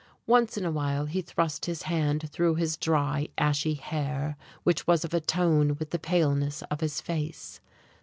[0.25, 5.05] Once in a while he thrust his hand through his dry, ashy hair which was
[5.05, 7.59] of a tone with the paleness of his face.